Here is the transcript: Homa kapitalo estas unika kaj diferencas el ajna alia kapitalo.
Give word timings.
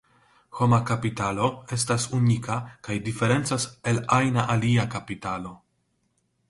Homa 0.59 0.77
kapitalo 0.89 1.49
estas 1.77 2.07
unika 2.21 2.57
kaj 2.89 2.97
diferencas 3.11 3.69
el 3.93 4.03
ajna 4.21 4.49
alia 4.57 4.89
kapitalo. 4.97 5.55